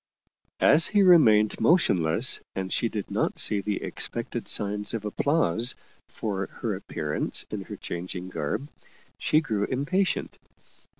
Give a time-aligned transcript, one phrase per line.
[0.59, 5.75] As he remained motionless and she did not see the expected signs of ap plause
[6.09, 8.67] for her appearance in her changing garb,
[9.19, 10.39] she grew impatient.